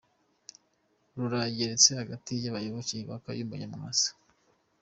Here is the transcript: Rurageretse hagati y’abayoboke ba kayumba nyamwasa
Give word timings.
Rurageretse 1.17 1.89
hagati 1.99 2.31
y’abayoboke 2.43 2.97
ba 3.09 3.17
kayumba 3.23 3.55
nyamwasa 3.59 4.09